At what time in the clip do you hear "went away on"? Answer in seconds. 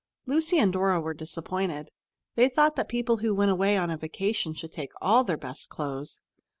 3.35-3.91